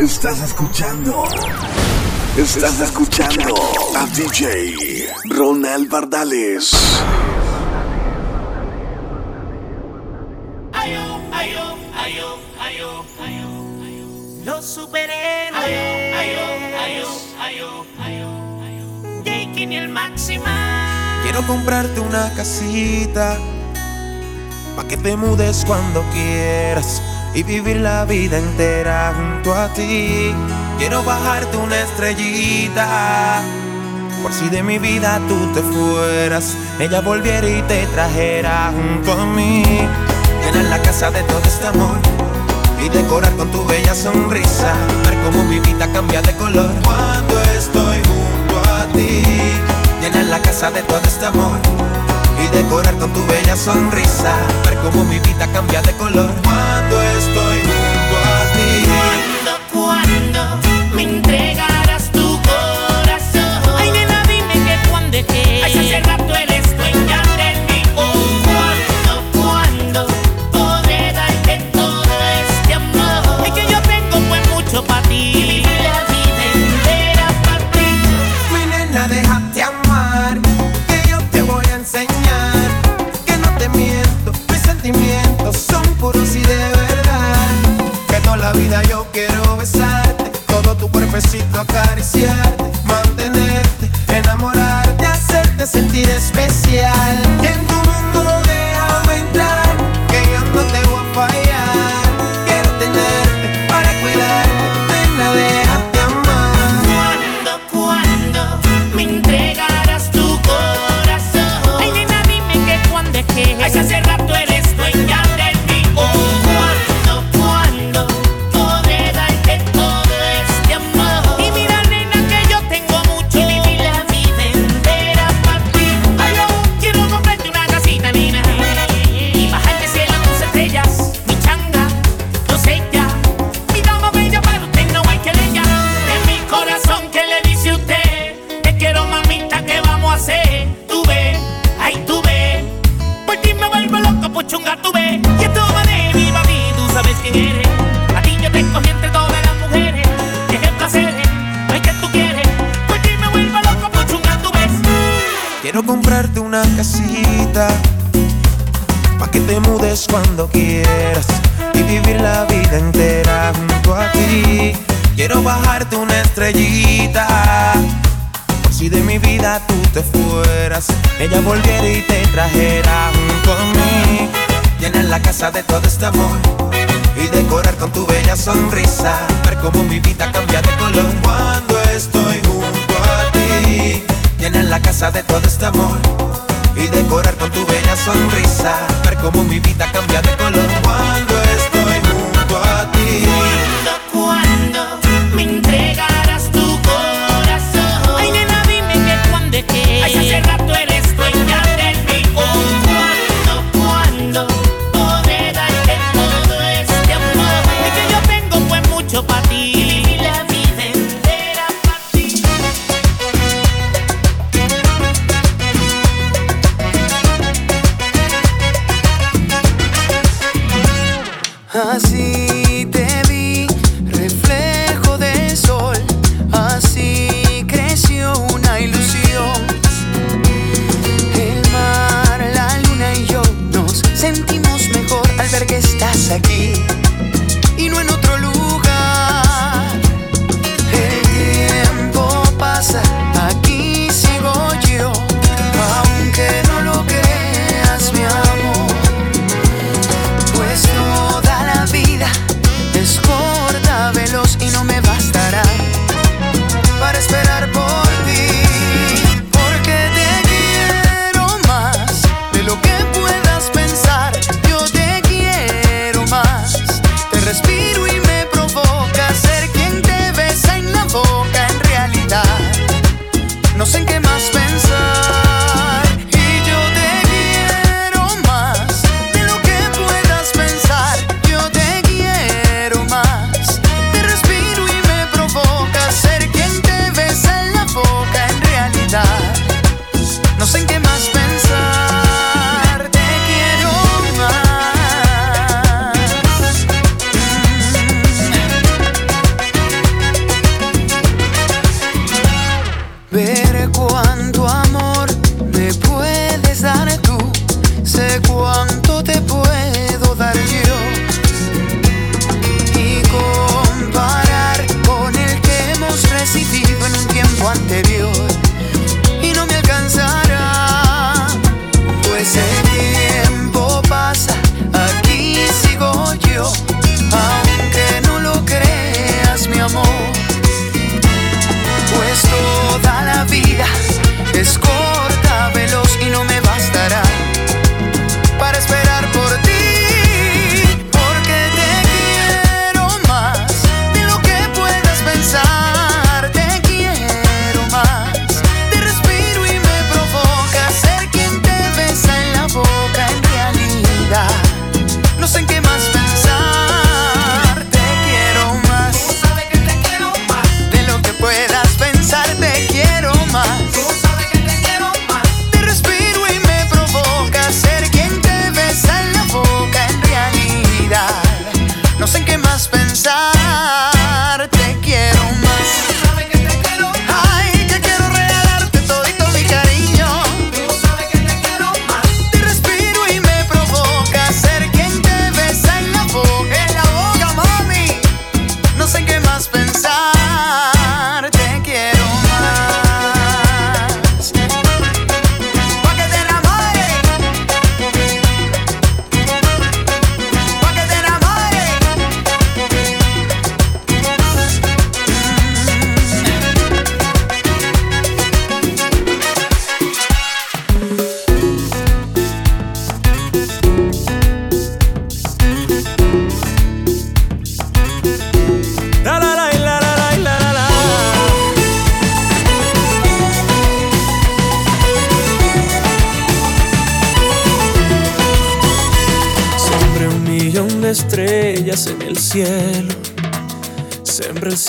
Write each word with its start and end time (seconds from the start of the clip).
Estás 0.00 0.40
escuchando. 0.40 1.24
Estás 2.34 2.80
escuchando 2.80 3.54
a 3.94 4.06
DJ 4.06 5.12
Ronald 5.26 5.90
Bardales. 5.90 6.72
Los 14.42 14.64
superhéroes. 14.64 15.60
Jake 19.22 19.66
y 19.68 19.76
el 19.76 19.90
máxima. 19.90 21.20
Quiero 21.24 21.46
comprarte 21.46 22.00
una 22.00 22.32
casita. 22.32 23.36
Pa' 24.76 24.88
que 24.88 24.96
te 24.96 25.14
mudes 25.14 25.62
cuando 25.66 26.02
quieras 26.14 27.02
y 27.34 27.42
vivir 27.42 27.76
la 27.76 28.04
vida 28.04 28.38
entera 28.38 29.12
junto 29.16 29.54
a 29.54 29.68
ti. 29.68 30.34
Quiero 30.78 31.02
bajarte 31.02 31.56
una 31.56 31.80
estrellita. 31.80 33.42
Por 34.22 34.32
si 34.32 34.48
de 34.48 34.62
mi 34.62 34.78
vida 34.78 35.20
tú 35.28 35.46
te 35.54 35.62
fueras, 35.62 36.54
ella 36.78 37.00
volviera 37.00 37.48
y 37.48 37.62
te 37.62 37.86
trajera 37.86 38.72
junto 38.74 39.12
a 39.12 39.26
mí. 39.26 39.62
Llenar 40.44 40.64
la 40.64 40.82
casa 40.82 41.10
de 41.10 41.22
todo 41.22 41.42
este 41.44 41.66
amor 41.66 41.96
y 42.84 42.88
decorar 42.88 43.34
con 43.36 43.50
tu 43.50 43.64
bella 43.64 43.94
sonrisa. 43.94 44.74
Ver 45.04 45.18
cómo 45.22 45.44
mi 45.44 45.60
vida 45.60 45.90
cambia 45.92 46.20
de 46.22 46.34
color 46.36 46.70
cuando 46.84 47.40
estoy 47.56 47.98
junto 47.98 48.72
a 48.72 48.86
ti. 48.92 49.22
Llenar 50.02 50.24
la 50.24 50.40
casa 50.40 50.70
de 50.70 50.82
todo 50.82 51.00
este 51.04 51.26
amor 51.26 51.89
decorar 52.50 52.96
con 52.98 53.12
tu 53.12 53.24
bella 53.26 53.56
sonrisa. 53.56 54.34
Ver 54.64 54.78
cómo 54.78 55.04
mi 55.04 55.18
vida 55.20 55.46
cambia 55.52 55.82
de 55.82 55.92
color 55.92 56.30
cuando 56.42 57.02
estoy 57.02 57.56
junto 57.68 58.16
a 58.26 58.52
ti. 58.54 58.70
Cuando, 58.86 59.52
cuando. 59.72 60.79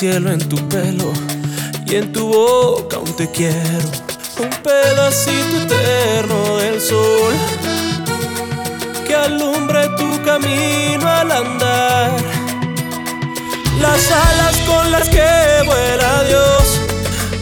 Cielo 0.01 0.31
en 0.31 0.39
tu 0.49 0.57
pelo 0.67 1.13
y 1.85 1.93
en 1.93 2.11
tu 2.11 2.25
boca 2.29 2.95
aún 2.97 3.15
te 3.15 3.29
quiero. 3.29 3.87
Un 4.39 4.49
pedacito 4.63 5.75
eterno 5.75 6.57
del 6.57 6.81
sol 6.81 7.35
que 9.05 9.13
alumbre 9.13 9.87
tu 9.99 10.09
camino 10.23 11.07
al 11.07 11.31
andar. 11.31 12.17
Las 13.79 14.11
alas 14.11 14.57
con 14.65 14.91
las 14.91 15.07
que 15.07 15.29
vuela 15.67 16.23
Dios, 16.23 16.81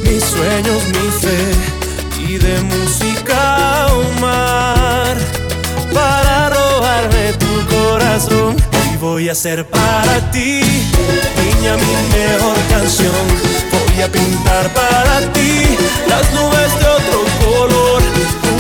mis 0.04 0.22
sueños, 0.22 0.84
mi 0.96 1.08
fe 1.24 1.42
y 2.28 2.38
de 2.40 2.60
música 2.64 3.88
un 4.02 4.20
mar 4.20 5.16
para 5.94 6.50
robarme 6.50 7.32
tu 7.40 7.54
corazón 7.74 8.70
voy 9.00 9.30
a 9.30 9.32
hacer 9.32 9.66
para 9.66 10.32
ti, 10.32 10.62
mi 11.62 12.18
mejor 12.18 12.56
canción. 12.70 13.12
Voy 13.72 14.02
a 14.02 14.10
pintar 14.10 14.74
para 14.74 15.20
ti 15.34 15.78
las 16.08 16.32
nubes 16.34 16.80
de 16.80 16.88
otro 16.88 17.20
color. 17.44 18.02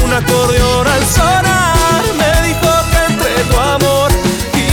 Un 0.03 0.13
acordeón 0.13 0.85
al 0.85 1.05
sonar 1.05 2.03
me 2.19 2.47
dijo 2.47 2.69
que 2.91 3.13
entre 3.13 3.43
tu 3.49 3.57
amor 3.57 4.11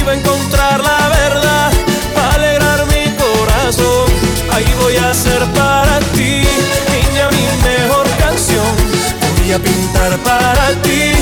iba 0.01 0.13
a 0.13 0.15
encontrar 0.17 0.83
la 0.83 1.09
verdad 1.09 1.71
para 2.15 2.35
alegrar 2.35 2.87
mi 2.87 3.05
corazón. 3.15 4.07
Ahí 4.53 4.75
voy 4.81 4.97
a 4.97 5.11
hacer 5.11 5.45
para 5.55 6.01
ti, 6.15 6.43
niña, 6.93 7.29
mi 7.31 7.47
mejor 7.63 8.07
canción. 8.19 8.75
Voy 9.39 9.53
a 9.53 9.59
pintar 9.61 10.19
para 10.19 10.71
ti 10.83 11.16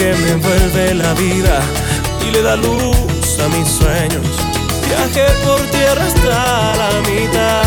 que 0.00 0.14
me 0.14 0.30
envuelve 0.30 0.94
la 0.94 1.12
vida 1.12 1.60
y 2.26 2.30
le 2.30 2.40
da 2.40 2.56
luz 2.56 3.38
a 3.44 3.48
mis 3.54 3.68
sueños. 3.68 4.26
Viajé 4.88 5.26
por 5.44 5.60
tierra 5.76 6.06
hasta 6.06 6.74
la 6.82 6.90
mitad 7.06 7.64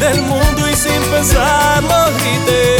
del 0.00 0.20
mundo 0.20 0.68
y 0.70 0.76
sin 0.76 1.00
pensarlo 1.10 1.96
grité. 2.18 2.76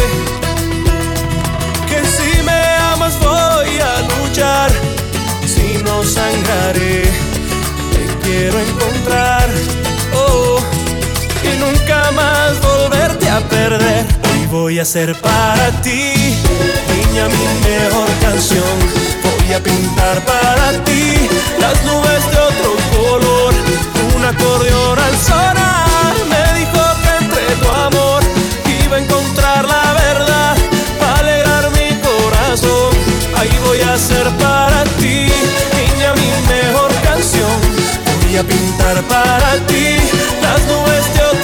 Que 1.88 2.00
si 2.16 2.42
me 2.42 2.60
amas 2.92 3.18
voy 3.20 3.78
a 3.90 3.94
luchar, 4.12 4.70
si 5.46 5.82
no 5.82 6.04
sangraré, 6.04 7.04
te 7.92 8.02
quiero 8.24 8.60
encontrar. 8.60 9.48
Oh, 10.14 10.58
y 11.42 11.56
nunca 11.62 12.10
más 12.10 12.60
volverte 12.60 13.30
a 13.30 13.40
perder 13.48 14.24
voy 14.54 14.78
a 14.78 14.82
hacer 14.82 15.20
para 15.20 15.70
ti, 15.82 16.12
niña, 17.14 17.28
mi 17.28 17.68
mejor 17.68 18.08
canción. 18.20 18.78
Voy 19.22 19.54
a 19.54 19.62
pintar 19.62 20.24
para 20.24 20.72
ti 20.84 21.28
las 21.60 21.84
nubes 21.84 22.30
de 22.30 22.38
otro 22.38 22.70
color. 22.96 23.54
Un 24.16 24.24
acordeón 24.24 24.98
al 24.98 25.16
sonar 25.18 26.14
me 26.28 26.58
dijo 26.58 26.80
que 27.02 27.24
entre 27.24 27.46
tu 27.62 27.68
amor 27.70 28.22
iba 28.84 28.96
a 28.96 29.00
encontrar 29.00 29.64
la 29.66 29.92
verdad 29.92 30.56
para 30.98 31.18
alegrar 31.18 31.70
mi 31.70 31.90
corazón. 32.00 32.90
Ahí 33.38 33.56
voy 33.64 33.80
a 33.82 33.94
hacer 33.94 34.26
para 34.38 34.84
ti, 34.98 35.28
niña, 35.78 36.14
mi 36.14 36.30
mejor 36.54 36.90
canción. 37.02 37.56
Voy 38.22 38.36
a 38.38 38.42
pintar 38.42 39.02
para 39.04 39.54
ti 39.68 39.98
las 40.42 40.60
nubes 40.66 41.04
de 41.14 41.22
otro 41.32 41.43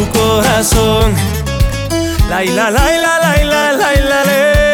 tu 0.00 0.18
corazón. 0.18 1.14
La 2.28 2.44
la 2.44 2.70
la 2.70 2.98
la 2.98 3.72
la 4.02 4.69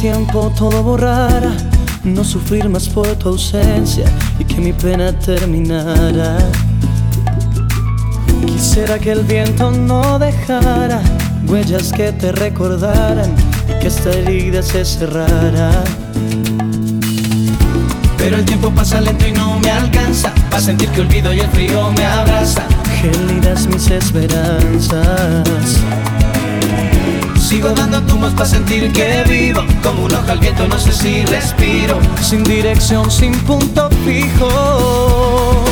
tiempo 0.00 0.50
todo 0.56 0.82
borrara, 0.82 1.52
no 2.04 2.24
sufrir 2.24 2.70
más 2.70 2.88
por 2.88 3.06
tu 3.16 3.28
ausencia 3.28 4.06
y 4.38 4.44
que 4.44 4.58
mi 4.58 4.72
pena 4.72 5.12
terminara. 5.12 6.38
Quisiera 8.46 8.98
que 8.98 9.12
el 9.12 9.24
viento 9.24 9.70
no 9.70 10.18
dejara 10.18 11.02
huellas 11.46 11.92
que 11.92 12.12
te 12.12 12.32
recordaran 12.32 13.34
y 13.68 13.78
que 13.78 13.88
esta 13.88 14.10
herida 14.10 14.62
se 14.62 14.86
cerrara. 14.86 15.84
Pero 18.16 18.36
el 18.36 18.44
tiempo 18.46 18.70
pasa 18.70 19.02
lento 19.02 19.28
y 19.28 19.32
no 19.32 19.60
me 19.60 19.70
alcanza 19.70 20.32
para 20.48 20.62
sentir 20.62 20.88
que 20.90 21.02
olvido 21.02 21.34
y 21.34 21.40
el 21.40 21.48
frío 21.48 21.92
me 21.92 22.06
abraza. 22.06 22.62
Gélidas 23.02 23.66
mis 23.66 23.90
esperanzas. 23.90 25.78
Sigo 27.38 27.68
dando 27.70 28.00
tumbos 28.02 28.32
para 28.32 28.46
sentir 28.46 28.90
que 28.92 29.24
vivo 29.28 29.62
Como 29.82 30.04
una 30.04 30.20
hoja 30.20 30.32
al 30.32 30.38
viento, 30.38 30.68
no 30.68 30.78
sé 30.78 30.92
si 30.92 31.24
respiro 31.24 31.98
Sin 32.20 32.44
dirección, 32.44 33.10
sin 33.10 33.32
punto 33.40 33.88
fijo. 34.04 35.64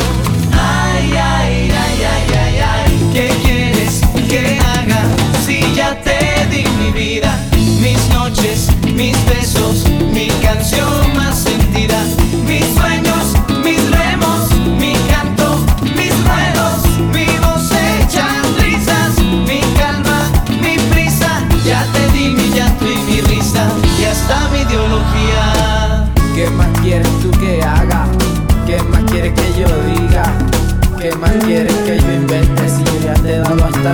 Ay, 0.51 1.11
ay, 1.15 1.71
ay, 1.71 2.03
ay, 2.03 2.33
ay, 2.33 2.59
ay 2.59 3.09
¿Qué 3.13 3.29
quieres 3.43 4.01
que 4.27 4.59
haga? 4.59 5.01
Si 5.45 5.61
ya 5.75 5.95
te 6.01 6.45
di 6.49 6.63
mi 6.79 6.91
vida 6.91 7.37
Mis 7.81 8.09
noches, 8.09 8.69
mis 8.95 9.15
besos 9.25 9.85
Mi 10.11 10.27
canción 10.41 11.15
más 11.15 11.45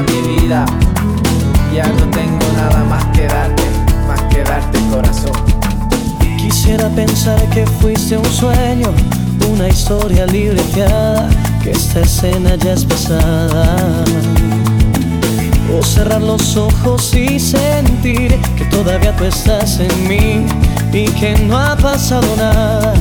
mi 0.02 0.36
vida? 0.36 0.66
Ya 1.74 1.88
no 1.88 2.10
tengo 2.12 2.46
nada 2.56 2.84
más 2.86 3.06
que 3.16 3.28
darte, 3.28 3.64
más 4.08 4.22
que 4.24 4.44
darte 4.44 4.80
corazón. 4.92 5.32
Quisiera 6.38 6.90
pensar 6.90 7.42
que 7.50 7.66
fuiste 7.66 8.18
un 8.18 8.26
sueño, 8.26 8.90
una 9.52 9.68
historia 9.70 10.26
libreteada, 10.26 11.30
que 11.64 11.72
esta 11.72 12.02
escena 12.02 12.56
ya 12.56 12.74
es 12.74 12.86
pesada. 12.86 13.76
O 15.78 15.84
cerrar 15.84 16.22
los 16.22 16.56
ojos 16.56 17.14
y 17.14 17.40
sentir 17.40 18.40
que 18.58 18.66
todavía 18.66 19.16
tú 19.16 19.26
estás 19.26 19.80
en 19.80 20.08
mí 20.08 20.46
y 20.94 21.08
que 21.20 21.38
no 21.40 21.58
ha 21.58 21.76
pasado 21.76 22.28
nada. 22.38 22.94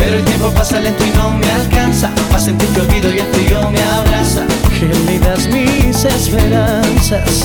Pero 0.00 0.16
el 0.16 0.24
tiempo 0.24 0.50
pasa 0.50 0.80
lento 0.80 1.04
y 1.04 1.10
no 1.10 1.30
me 1.30 1.50
alcanza 1.50 2.10
Para 2.28 2.40
sentir 2.40 2.68
que 2.70 2.80
olvido 2.80 3.14
y 3.14 3.18
el 3.18 3.26
frío 3.26 3.70
me 3.70 3.82
abraza 3.82 4.46
Gélidas 4.78 5.46
mis 5.48 6.04
esperanzas. 6.04 7.44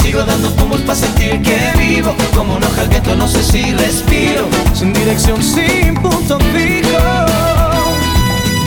Sigo 0.00 0.22
dando 0.22 0.48
tumbos 0.50 0.80
para 0.82 0.94
sentir 0.94 1.42
que 1.42 1.72
vivo 1.76 2.14
Como 2.36 2.54
una 2.54 2.66
hoja 2.68 2.82
al 2.82 2.88
viento, 2.88 3.16
no 3.16 3.26
sé 3.26 3.42
si 3.42 3.72
respiro 3.74 4.46
Sin 4.72 4.92
dirección, 4.92 5.42
sin 5.42 5.94
punto 5.94 6.38
fijo. 6.38 6.98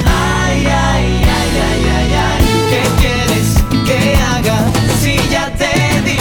Ay, 0.06 0.68
ay, 0.68 1.24
ay, 1.24 1.52
ay, 1.70 1.86
ay, 1.98 2.14
ay 2.14 2.44
¿Qué 2.70 2.84
quieres 3.02 3.86
que 3.88 4.16
haga? 4.18 4.58
Si 5.02 5.16
ya 5.32 5.50
te 5.58 6.02
di 6.02 6.18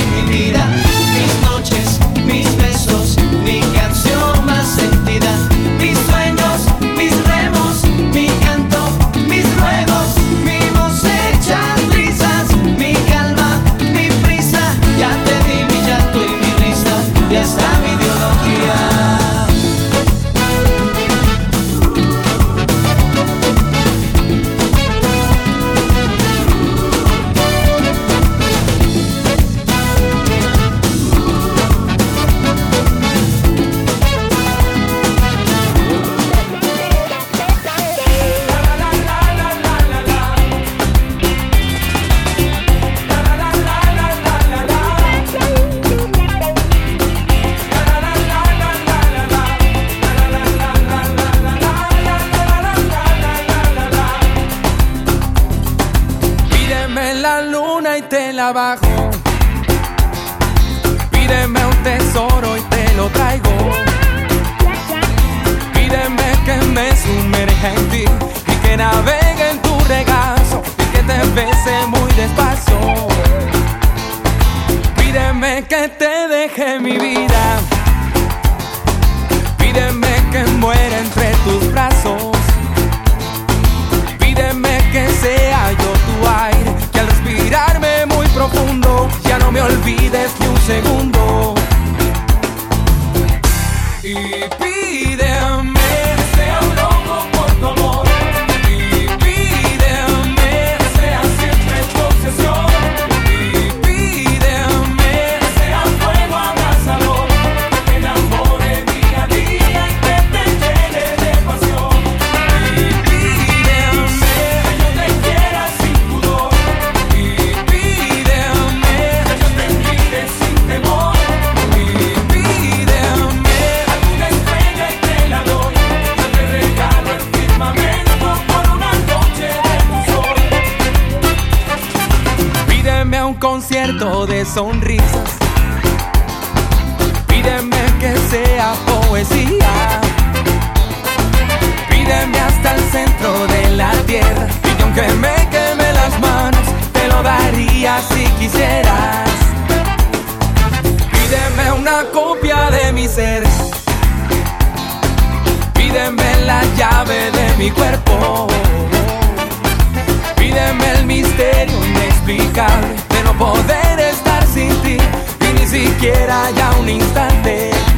de 162.36 163.22
no 163.24 163.36
poder 163.36 164.00
estar 164.00 164.46
sin 164.46 164.70
ti 164.82 164.96
y 164.96 165.60
ni 165.60 165.66
siquiera 165.66 166.50
ya 166.52 166.70
un 166.80 166.88
instante. 166.88 167.91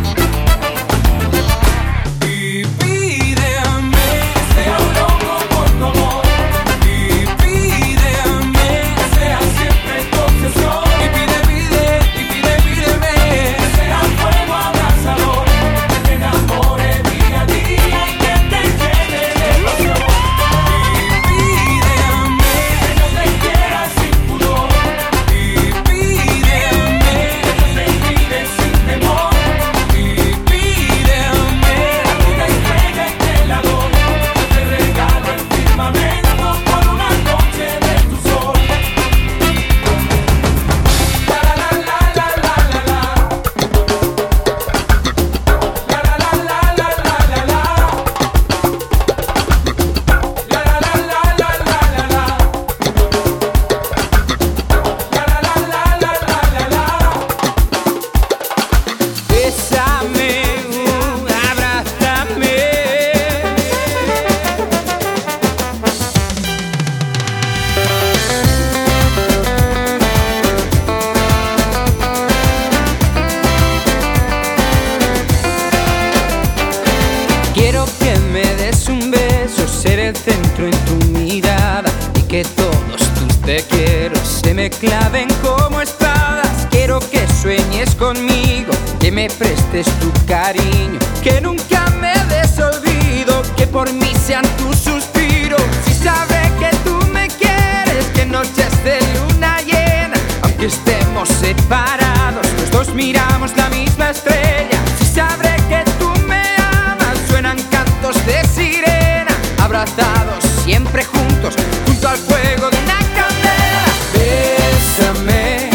tus 94.43 94.77
suspiros. 94.77 95.63
Si 95.87 95.95
sabe 95.95 96.51
que 96.59 96.71
tú 96.85 96.99
me 97.13 97.29
quieres, 97.29 98.07
que 98.15 98.27
noches 98.27 98.83
de 98.83 98.99
luna 99.15 99.61
llena, 99.61 100.17
aunque 100.43 100.67
estemos 100.67 101.29
separados, 101.29 102.45
los 102.59 102.71
dos 102.71 102.95
miramos 102.95 103.57
la 103.57 103.69
misma 103.69 104.11
estrella. 104.11 104.79
Si 104.99 105.05
sabré 105.07 105.55
que 105.69 105.85
tú 106.01 106.13
me 106.27 106.43
amas, 106.59 107.17
suenan 107.29 107.59
cantos 107.71 108.17
de 108.27 108.45
sirena, 108.47 109.37
abrazados 109.63 110.43
siempre 110.65 111.05
juntos, 111.05 111.55
junto 111.87 112.09
al 112.09 112.17
fuego 112.17 112.71
de 112.71 112.79
una 112.79 112.99
candela. 113.15 113.85
Bésame, 114.15 115.71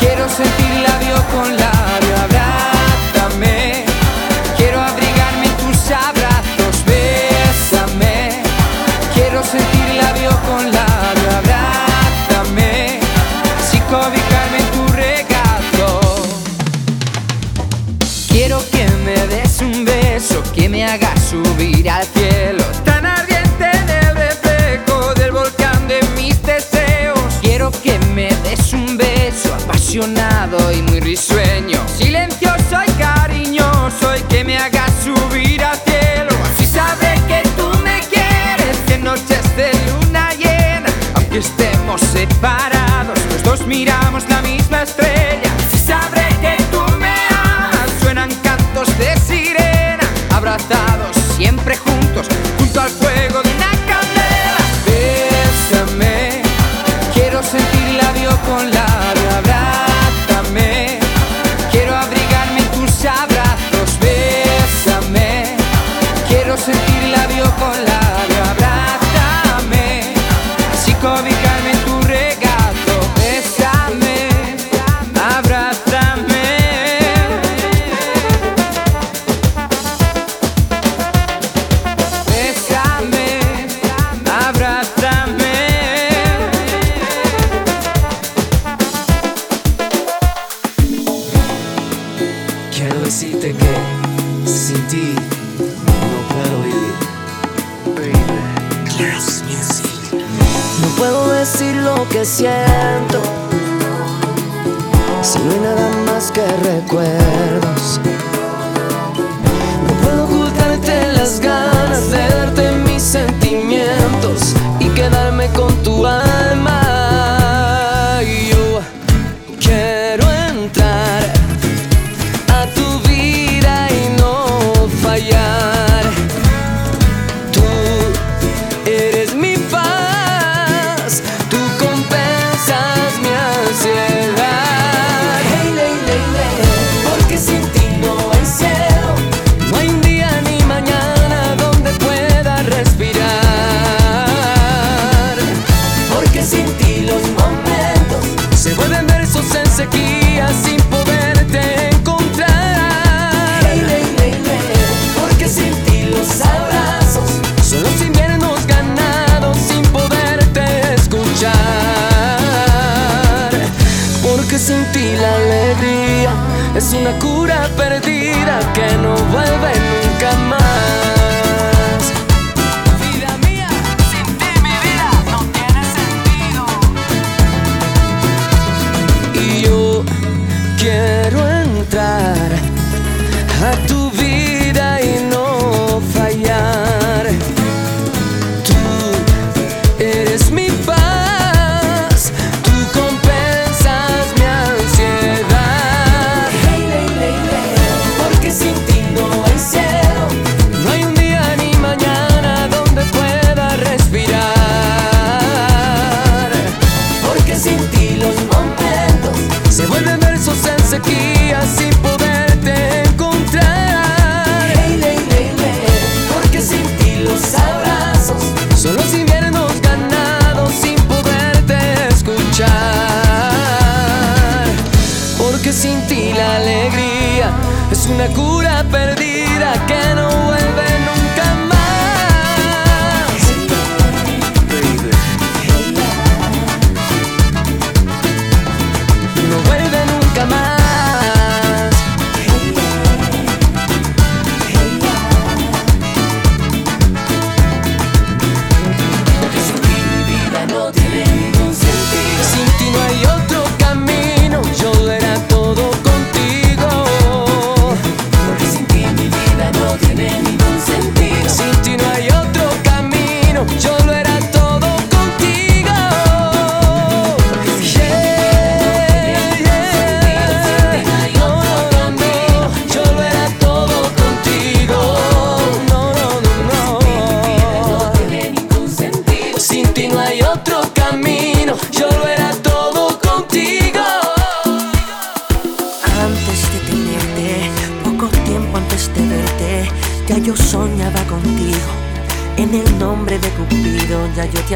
quiero 0.00 0.28
sentir 0.30 0.76
labio 0.80 1.16
con 1.34 1.56
la 1.58 1.71
y 30.04 30.82
muy 30.82 30.98
risueño. 30.98 31.80
Silencioso 31.86 32.76
y 32.84 32.90
cariñoso 33.00 34.16
y 34.16 34.22
que 34.22 34.42
me 34.42 34.58
haga 34.58 34.84
subir 35.04 35.62
al 35.62 35.78
cielo. 35.78 36.30
Así 36.52 36.66
sabré 36.66 37.14
que 37.28 37.48
tú 37.56 37.70
me 37.84 38.00
quieres 38.10 38.76
en 38.88 39.04
noches 39.04 39.56
de 39.56 39.70
luna 39.86 40.30
llena. 40.34 40.90
Aunque 41.14 41.38
estemos 41.38 42.00
separados, 42.00 43.16
los 43.30 43.42
dos 43.44 43.66
miramos 43.66 44.28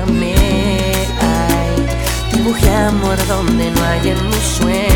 que 0.05 0.37
dibujé 2.37 2.69
amor 2.75 3.17
donde 3.29 3.71
no 3.71 3.83
hay 3.83 4.11
en 4.11 4.29
mis 4.29 4.37
sueños. 4.37 4.96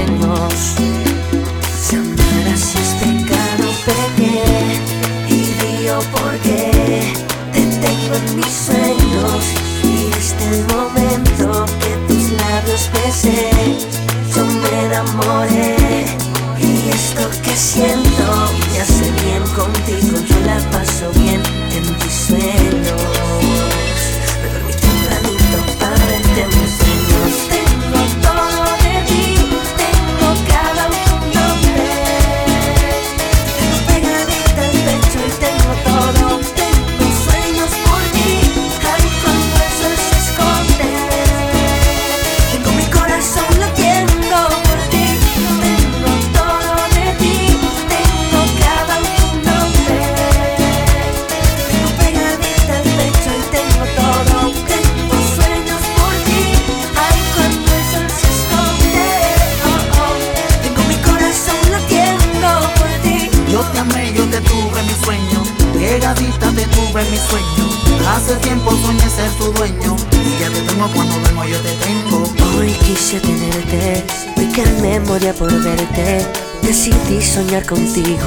soñar 77.30 77.64
contigo. 77.64 78.26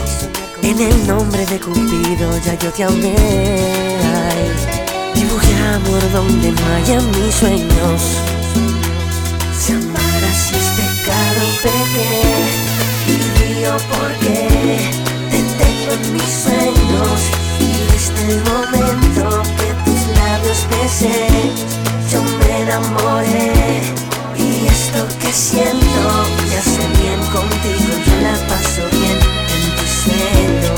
En 0.61 0.79
el 0.79 1.07
nombre 1.07 1.45
de 1.47 1.59
Cupido 1.59 2.39
ya 2.45 2.57
yo 2.57 2.71
te 2.71 2.83
amé. 2.83 3.15
Ay, 4.29 4.47
dibujé 5.13 5.55
amor 5.75 6.01
donde 6.13 6.51
no 6.53 6.65
haya 6.73 7.01
mis 7.01 7.35
sueños. 7.35 8.01
Si 9.59 9.73
amar 9.73 10.23
así 10.31 10.55
es 10.55 10.63
este 10.63 10.83
pecado, 10.83 11.41
pequé. 11.63 12.21
Y 13.11 13.15
río 13.39 13.75
porque 13.91 14.47
te 15.31 15.39
tengo 15.61 15.91
en 15.99 16.13
mis 16.13 16.31
sueños. 16.45 17.19
Y 17.59 17.71
desde 17.91 18.23
el 18.31 18.39
momento 18.51 19.43
que 19.57 19.69
tus 19.83 20.01
labios 20.17 20.65
besé, 20.71 21.27
yo 22.09 22.23
me 22.39 22.61
enamoré. 22.61 23.51
Y 24.37 24.65
esto 24.67 25.05
que 25.19 25.31
siento 25.33 26.01
me 26.47 26.57
hace 26.57 26.87
bien 27.01 27.19
contigo, 27.31 27.93
yo 28.05 28.21
la 28.21 28.35
paso 28.47 28.92
sueños. 30.03 30.71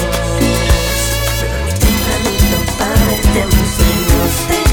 Pero 1.40 1.56
muy 1.64 1.74
tempranito 1.74 2.58
para 2.78 3.16
el 3.16 4.65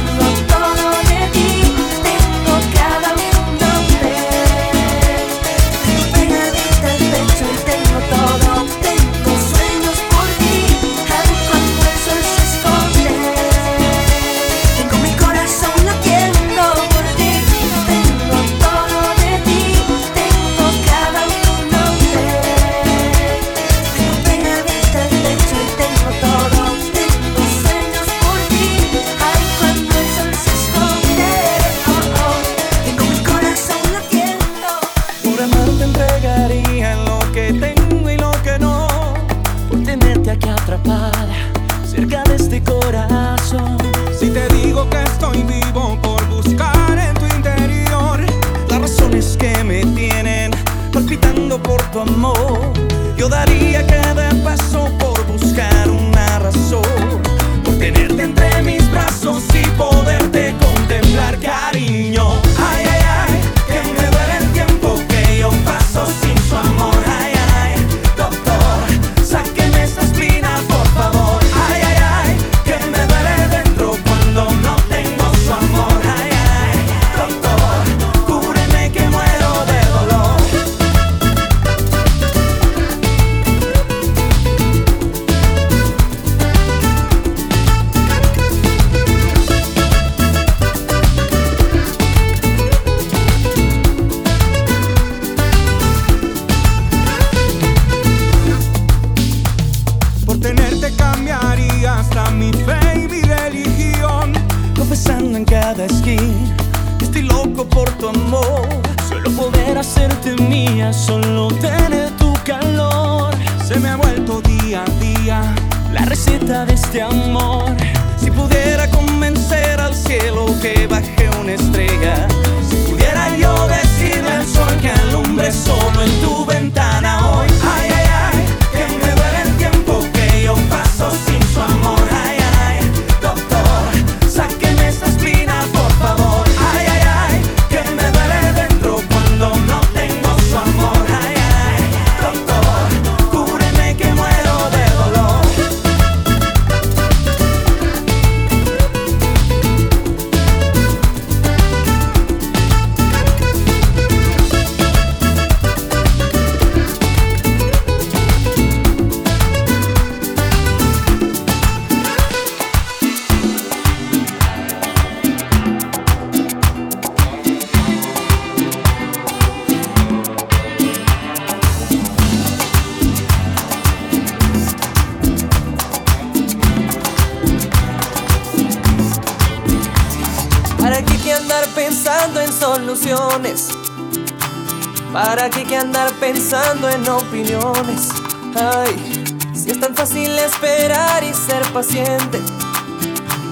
¿Para 185.14 185.48
qué 185.48 185.64
que 185.64 185.76
andar 185.78 186.12
pensando 186.20 186.90
en 186.90 187.08
opiniones? 187.08 188.10
Ay, 188.54 189.24
si 189.54 189.70
es 189.70 189.80
tan 189.80 189.94
fácil 189.94 190.30
esperar 190.38 191.24
y 191.24 191.32
ser 191.32 191.62
paciente, 191.72 192.38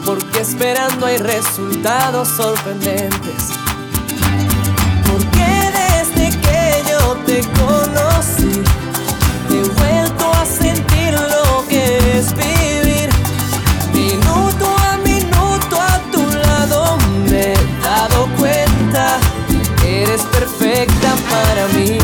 porque 0.04 0.40
esperando 0.40 1.06
hay 1.06 1.16
resultados 1.16 2.28
sorprendentes. 2.28 3.48
Porque 5.10 5.72
desde 5.72 6.38
que 6.38 6.82
yo 6.90 7.16
te 7.24 7.40
conozco, 7.58 8.09
para 21.30 21.68
mim. 21.68 21.99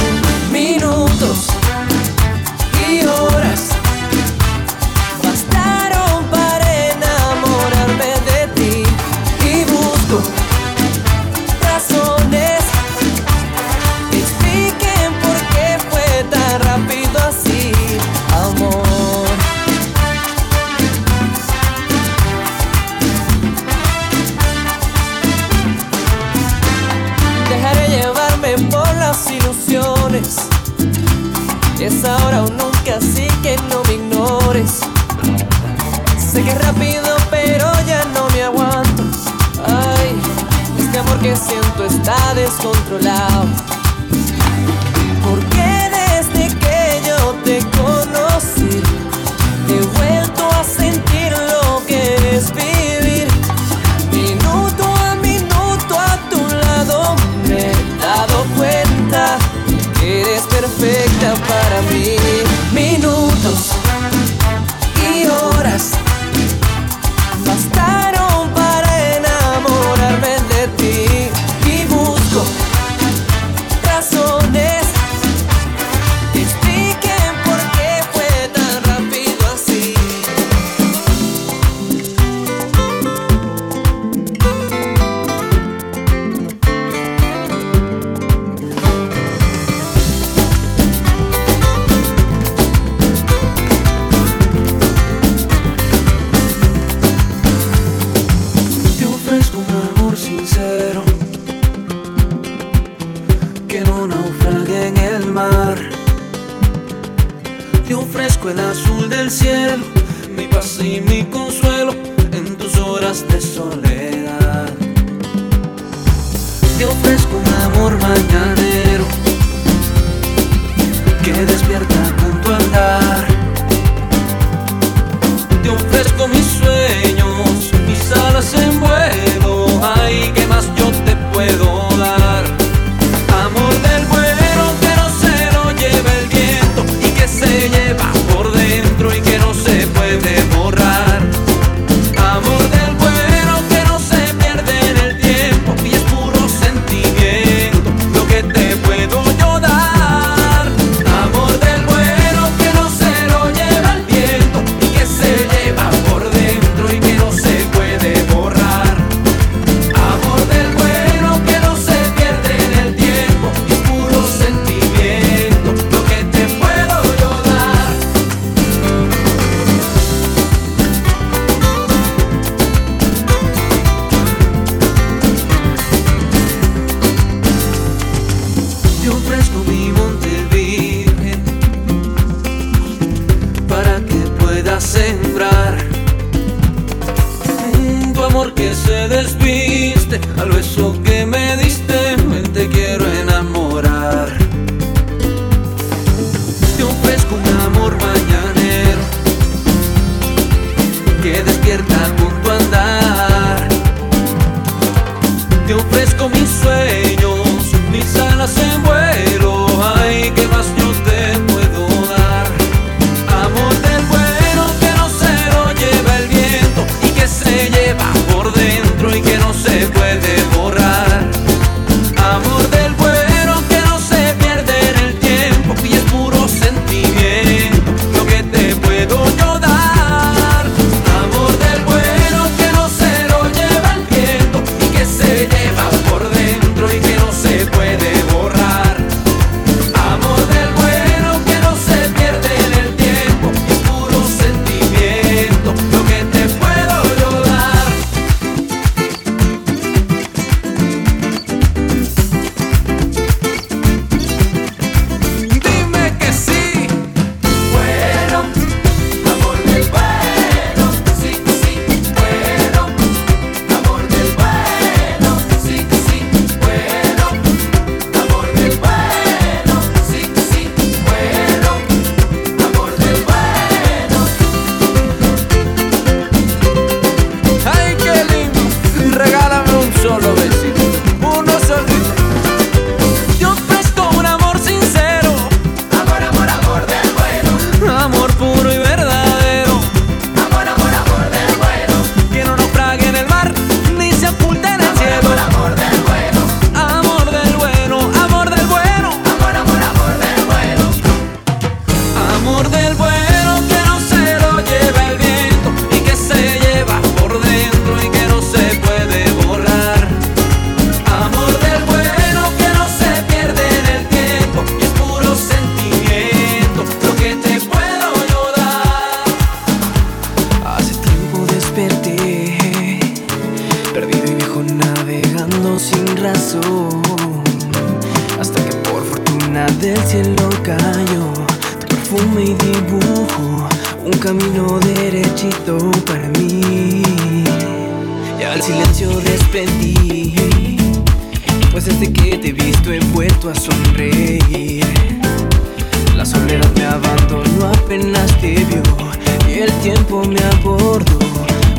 tiempo 349.92 350.20
me 350.24 350.40
abordo, 350.56 351.16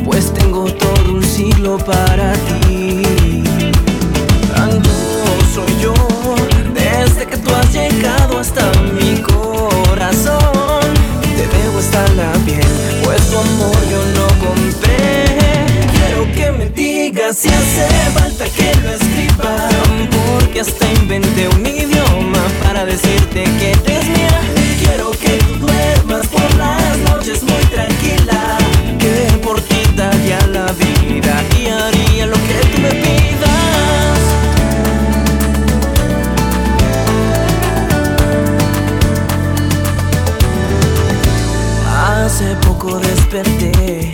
pues 0.02 0.32
tengo 0.32 0.64
todo 0.64 1.12
un 1.12 1.22
siglo 1.22 1.76
para 1.76 2.32
ti. 2.32 3.02
Ando 4.56 4.90
soy 5.54 5.72
yo, 5.82 5.92
desde 6.72 7.26
que 7.26 7.36
tú 7.36 7.50
has 7.54 7.70
llegado 7.70 8.38
hasta 8.38 8.64
mi 8.96 9.20
corazón. 9.20 10.86
Te 11.36 11.44
debo 11.58 11.80
estar 11.80 12.08
la 12.14 12.32
piel, 12.46 12.72
pues 13.04 13.20
tu 13.28 13.36
amor 13.36 13.78
yo 13.92 14.00
no 14.18 14.26
compré. 14.46 15.36
Quiero 15.92 16.32
que 16.32 16.50
me 16.58 16.66
digas 16.70 17.36
si 17.36 17.48
hace 17.48 17.86
falta 18.14 18.46
que 18.46 18.74
lo 18.84 18.90
escriba, 18.90 19.68
porque 20.16 20.60
hasta 20.62 20.90
inventé 20.94 21.46
un 21.48 21.66
idioma 21.66 22.42
para 22.64 22.86
decirte 22.86 23.44
que 23.60 23.76
te 23.84 23.98
es 23.98 24.06
mía. 24.08 24.40
Quiero 24.80 25.10
que 25.10 25.27
y 30.80 31.66
haría 31.66 32.26
lo 32.26 32.34
que 32.34 32.54
tú 32.72 32.80
me 32.80 32.90
pidas. 32.90 34.18
Hace 41.86 42.54
poco 42.66 42.98
desperté 42.98 44.12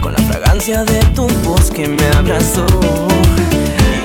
con 0.00 0.12
la 0.12 0.18
fragancia 0.22 0.84
de 0.84 1.00
tu 1.14 1.26
voz 1.44 1.70
que 1.70 1.88
me 1.88 2.06
abrazó. 2.16 2.66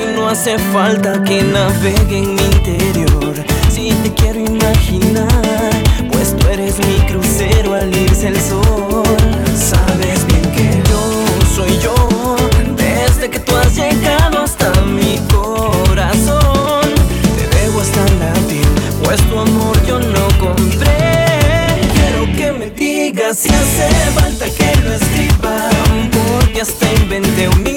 Y 0.01 0.15
no 0.15 0.30
hace 0.30 0.57
falta 0.57 1.24
que 1.24 1.43
navegue 1.43 2.17
en 2.17 2.36
mi 2.36 2.43
interior. 2.43 3.36
Si 3.69 3.91
te 4.03 4.13
quiero 4.13 4.39
imaginar, 4.39 5.71
pues 6.11 6.36
tú 6.36 6.47
eres 6.47 6.78
mi 6.80 6.99
crucero 7.07 7.74
al 7.76 7.95
irse 7.95 8.28
el 8.28 8.39
sol. 8.39 9.32
si 23.36 23.49
hace 23.49 23.89
falta 24.13 24.45
que 24.45 24.75
lo 24.81 24.93
escriban, 24.93 26.11
porque 26.11 26.61
hasta 26.61 26.93
inventé 26.93 27.47
un 27.49 27.72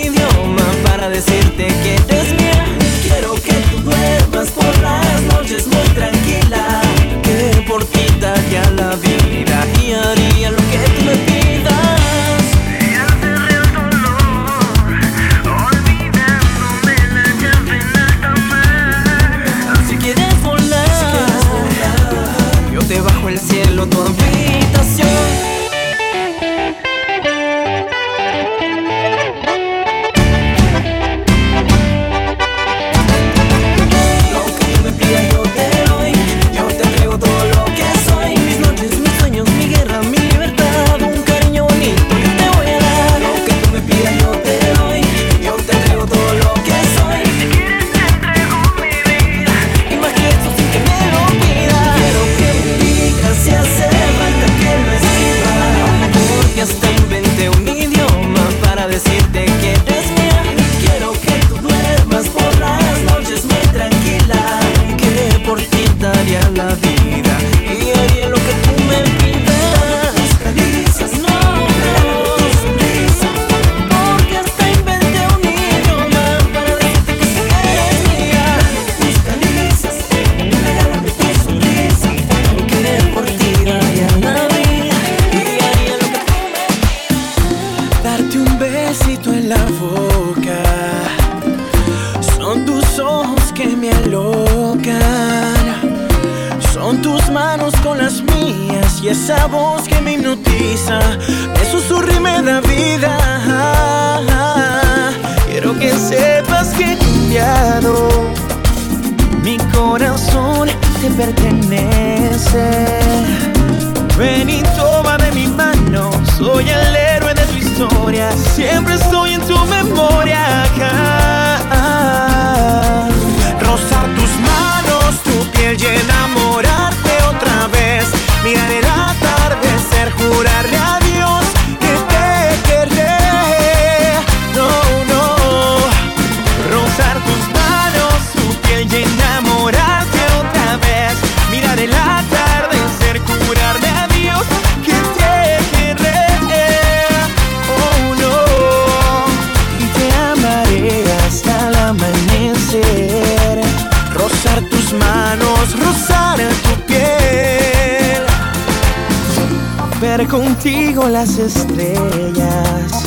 contigo 160.57 161.09
las 161.09 161.38
estrellas. 161.38 163.04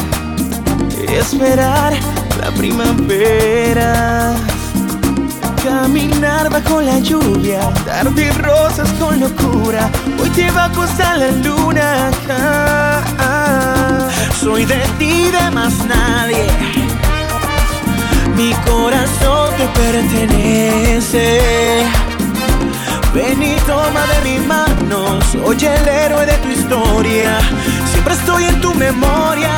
Esperar 1.07 1.93
la 2.39 2.51
primavera. 2.51 4.33
Caminar 5.63 6.49
bajo 6.49 6.81
la 6.81 6.99
lluvia, 6.99 7.59
darte 7.85 8.31
rosas 8.33 8.89
con 8.99 9.19
locura. 9.19 9.89
Hoy 10.21 10.29
te 10.29 10.51
va 10.51 10.65
a 10.65 10.71
costar 10.71 11.17
la 11.17 11.31
luna. 11.31 12.11
Soy 14.39 14.65
de 14.65 14.81
ti, 14.99 15.31
de 15.31 15.51
más 15.51 15.73
nadie. 15.85 16.47
Mi 18.35 18.53
corazón 18.69 19.49
te 19.57 19.67
pertenece. 19.81 21.41
Ven 23.13 23.41
y 23.41 23.55
toma 23.65 24.05
de 24.11 24.29
mi 24.29 24.39
mano. 24.45 24.68
Soy 24.89 25.57
el 25.67 25.87
héroe 25.87 26.25
de 26.25 26.33
tu 26.39 26.49
historia. 26.49 27.37
Siempre 27.91 28.15
estoy 28.15 28.45
en 28.45 28.59
tu 28.59 28.73
memoria. 28.73 29.53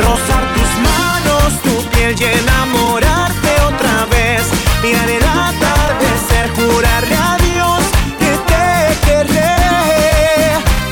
Rozar 0.00 0.44
tus 0.54 0.70
manos, 0.82 1.62
tu 1.62 1.88
piel 1.90 2.16
y 2.18 2.24
enamorarte 2.24 3.50
otra 3.68 4.06
vez. 4.06 4.42
Mirar 4.82 5.08
el 5.08 5.22
atardecer, 5.22 6.50
jurarle 6.56 7.14
a 7.14 7.36
Dios 7.36 7.80
que 8.18 8.32
te 8.50 8.66
querré. 9.06 9.54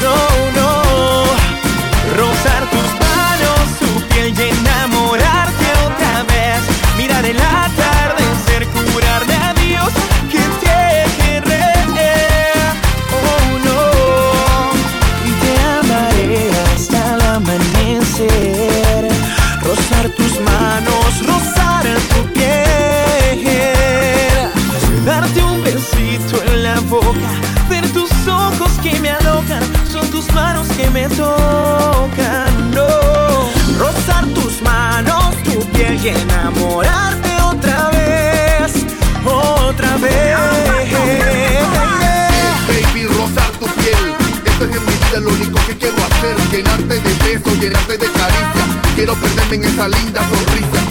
No, 0.01 0.17
no. 0.59 0.71
Rozar 2.17 2.63
tus 2.71 2.89
manos, 3.05 3.63
tu 3.81 3.91
piel 4.15 4.29
y 4.29 4.43
enamorarte 4.43 5.67
otra 5.87 6.23
vez. 6.23 6.61
Mirar 6.97 7.25
el 7.25 7.37
atardecer, 7.37 7.72
Llenarte 46.53 47.01
de 47.01 47.15
besos, 47.25 47.59
llenarte 47.59 47.97
de 47.97 48.13
caricia. 48.13 48.65
Quiero 48.95 49.15
perderme 49.15 49.57
en 49.57 49.65
esa 49.65 49.89
linda 49.89 50.21
sonrisa. 50.29 50.83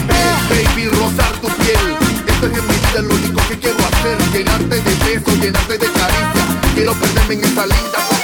Baby, 0.49 0.88
rozar 0.88 1.32
tu 1.39 1.49
piel. 1.49 1.97
Esto 2.26 2.47
es 2.47 2.57
en 2.57 2.68
mi 2.68 2.74
vida 2.74 3.01
lo 3.03 3.14
único 3.14 3.47
que 3.47 3.59
quiero 3.59 3.78
hacer. 3.78 4.18
Llenarte 4.34 4.82
de 4.82 4.95
besos, 5.05 5.39
llenarte 5.39 5.78
de 5.78 5.86
caricia. 5.86 6.43
Quiero 6.74 6.93
perderme 6.95 7.34
en 7.36 7.43
esa 7.43 7.66
linda 7.68 7.99
sonrisa. 8.09 8.21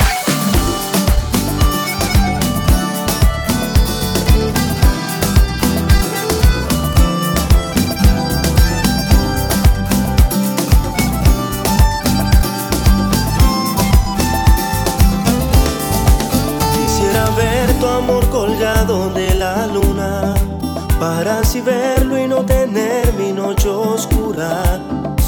Para 21.17 21.39
así 21.39 21.61
verlo 21.61 22.15
y 22.15 22.27
no 22.27 22.45
tener 22.45 23.11
mi 23.13 23.31
noche 23.31 23.67
oscura. 23.69 24.79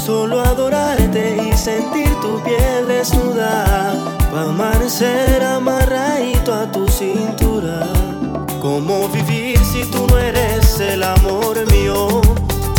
Solo 0.06 0.40
adorarte 0.40 1.36
y 1.36 1.56
sentir 1.56 2.08
tu 2.20 2.40
piel 2.44 2.86
desnuda. 2.86 3.92
Pa' 4.30 4.42
amanecer 4.42 5.42
amarradito 5.42 6.54
a 6.54 6.70
tu 6.70 6.86
cintura. 6.86 7.88
¿Cómo 8.62 9.08
vivir 9.08 9.58
si 9.64 9.82
tú 9.90 10.06
no 10.06 10.16
eres 10.18 10.78
el 10.78 11.02
amor 11.02 11.56
mío? 11.72 12.22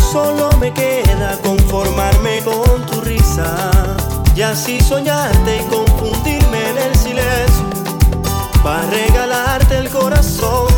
Solo 0.09 0.49
me 0.61 0.73
queda 0.73 1.37
conformarme 1.43 2.41
con 2.43 2.85
tu 2.85 3.01
risa 3.01 3.71
Y 4.35 4.41
así 4.41 4.79
soñarte 4.79 5.57
y 5.57 5.63
confundirme 5.65 6.69
en 6.69 6.77
el 6.77 6.95
silencio. 6.95 7.65
Para 8.63 8.89
regalarte 8.89 9.79
el 9.79 9.89
corazón 9.89 10.70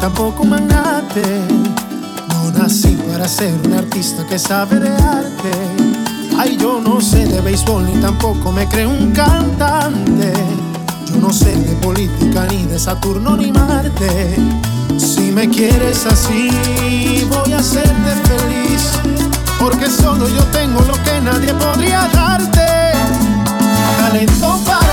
tampoco 0.00 0.42
un 0.42 0.50
magnate. 0.50 1.22
No 2.28 2.50
nací 2.52 2.96
para 3.10 3.28
ser 3.28 3.54
un 3.64 3.74
artista 3.74 4.26
que 4.26 4.38
sabe 4.38 4.78
de 4.80 4.90
arte. 4.90 5.50
Ay, 6.38 6.56
yo 6.56 6.80
no 6.80 7.00
sé 7.00 7.26
de 7.26 7.40
béisbol 7.40 7.86
ni 7.86 8.00
tampoco 8.00 8.52
me 8.52 8.66
creo 8.68 8.90
un 8.90 9.12
cantante. 9.12 10.32
Yo 11.06 11.16
no 11.16 11.32
sé 11.32 11.54
de 11.54 11.74
política 11.76 12.46
ni 12.50 12.64
de 12.64 12.78
Saturno 12.78 13.36
ni 13.36 13.50
Marte. 13.50 14.36
Si 14.98 15.32
me 15.32 15.48
quieres 15.48 16.06
así, 16.06 16.50
voy 17.28 17.52
a 17.52 17.58
hacerte 17.58 18.10
feliz. 18.24 18.92
Porque 19.58 19.90
solo 19.90 20.28
yo 20.28 20.44
tengo 20.52 20.80
lo 20.82 20.94
que 21.02 21.20
nadie 21.20 21.52
podría 21.54 22.08
darte. 22.12 22.66
Talento 23.98 24.60
para 24.64 24.87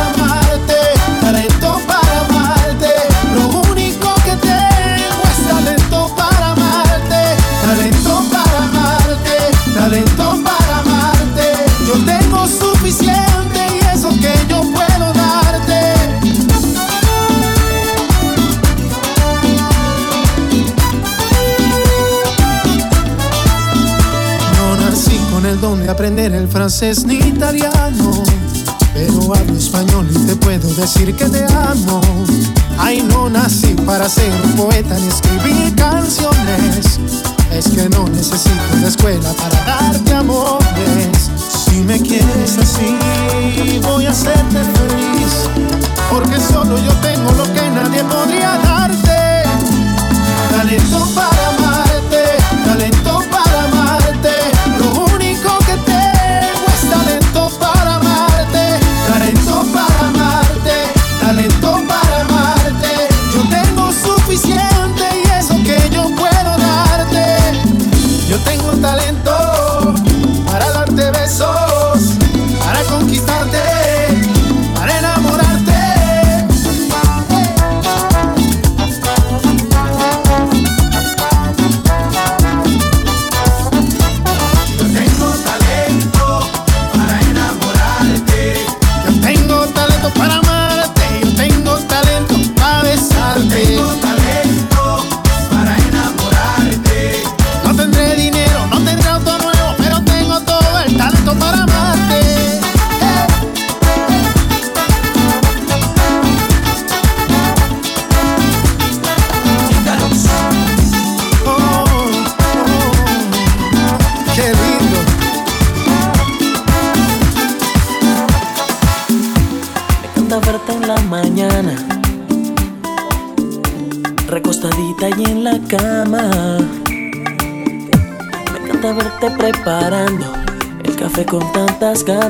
aprender 25.89 26.33
el 26.33 26.47
francés 26.47 27.05
ni 27.05 27.15
italiano, 27.15 28.23
pero 28.93 29.35
hablo 29.35 29.57
español 29.57 30.07
y 30.09 30.17
te 30.25 30.35
puedo 30.35 30.73
decir 30.73 31.15
que 31.15 31.25
te 31.25 31.45
amo. 31.45 32.01
Ay, 32.77 33.03
no 33.03 33.29
nací 33.29 33.75
para 33.85 34.09
ser 34.09 34.31
poeta 34.55 34.97
ni 34.97 35.07
escribir 35.07 35.75
canciones. 35.75 36.99
Es 37.51 37.69
que 37.69 37.87
no 37.89 38.07
necesito 38.07 38.75
la 38.81 38.87
escuela 38.87 39.31
para 39.33 39.63
darte 39.65 40.13
amores. 40.13 41.29
Si 41.65 41.81
me 41.81 41.99
quieres 41.99 42.57
así, 42.57 42.97
voy 43.83 44.05
a 44.05 44.11
hacerte 44.11 44.59
feliz. 44.59 45.49
Porque 46.09 46.39
solo 46.39 46.77
yo 46.77 46.93
tengo 47.01 47.31
lo 47.31 47.43
que 47.53 47.69
nadie 47.69 48.03
podría 48.05 48.57
darte. 48.57 49.43
Talento 50.51 51.07
para 51.13 51.44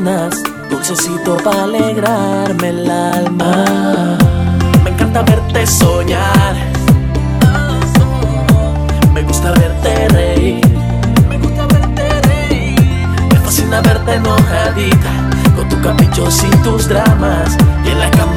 ganas, 0.06 0.44
dulcecito 0.70 1.38
para 1.38 1.64
alegrarme 1.64 2.70
el 2.70 2.90
alma. 2.90 4.18
Me 4.84 4.90
encanta 4.92 5.22
verte 5.24 5.66
soñar, 5.66 6.56
me 9.14 9.22
gusta 9.24 9.52
verte 9.52 10.08
reír, 10.10 10.68
me 11.30 11.38
gusta 11.38 11.66
verte 11.68 12.22
reír, 12.28 12.80
me 13.32 13.40
fascina 13.40 13.82
verte 13.82 14.16
enojadita, 14.16 15.12
con 15.56 15.70
tu 15.70 15.82
caprichos 15.82 16.44
y 16.44 16.50
tus 16.58 16.88
dramas 16.88 17.58
y 17.86 17.90
en 17.90 18.00
la 18.00 18.12
cama 18.12 18.35